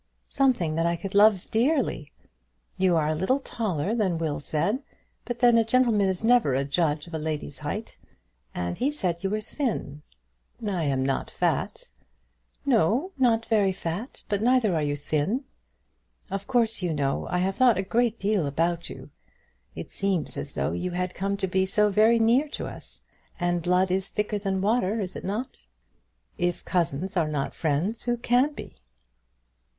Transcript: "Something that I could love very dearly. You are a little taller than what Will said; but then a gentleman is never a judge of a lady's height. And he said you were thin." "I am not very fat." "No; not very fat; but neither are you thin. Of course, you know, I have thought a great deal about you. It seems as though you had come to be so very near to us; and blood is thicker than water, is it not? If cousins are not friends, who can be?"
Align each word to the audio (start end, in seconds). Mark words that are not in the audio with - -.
"Something 0.27 0.73
that 0.73 0.87
I 0.87 0.95
could 0.95 1.13
love 1.13 1.35
very 1.45 1.49
dearly. 1.51 2.11
You 2.75 2.95
are 2.95 3.09
a 3.09 3.13
little 3.13 3.39
taller 3.39 3.93
than 3.93 4.13
what 4.13 4.21
Will 4.21 4.39
said; 4.39 4.81
but 5.25 5.37
then 5.37 5.59
a 5.59 5.63
gentleman 5.63 6.07
is 6.09 6.23
never 6.23 6.55
a 6.55 6.65
judge 6.65 7.05
of 7.05 7.13
a 7.13 7.19
lady's 7.19 7.59
height. 7.59 7.99
And 8.55 8.79
he 8.79 8.89
said 8.89 9.23
you 9.23 9.29
were 9.29 9.41
thin." 9.41 10.01
"I 10.67 10.85
am 10.85 11.05
not 11.05 11.29
very 11.29 11.37
fat." 11.53 11.83
"No; 12.65 13.11
not 13.19 13.45
very 13.45 13.71
fat; 13.71 14.23
but 14.27 14.41
neither 14.41 14.73
are 14.73 14.81
you 14.81 14.95
thin. 14.95 15.43
Of 16.31 16.47
course, 16.47 16.81
you 16.81 16.93
know, 16.95 17.27
I 17.29 17.37
have 17.37 17.55
thought 17.57 17.77
a 17.77 17.83
great 17.83 18.17
deal 18.19 18.47
about 18.47 18.89
you. 18.89 19.11
It 19.75 19.91
seems 19.91 20.35
as 20.35 20.53
though 20.53 20.71
you 20.71 20.89
had 20.89 21.13
come 21.13 21.37
to 21.37 21.47
be 21.47 21.67
so 21.67 21.91
very 21.91 22.17
near 22.17 22.47
to 22.47 22.65
us; 22.65 23.01
and 23.39 23.61
blood 23.61 23.91
is 23.91 24.09
thicker 24.09 24.39
than 24.39 24.61
water, 24.61 24.99
is 24.99 25.15
it 25.15 25.23
not? 25.23 25.57
If 26.39 26.65
cousins 26.65 27.15
are 27.15 27.29
not 27.29 27.53
friends, 27.53 28.05
who 28.05 28.17
can 28.17 28.53
be?" 28.55 28.73